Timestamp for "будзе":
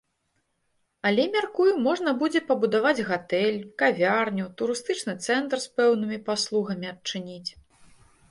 2.21-2.39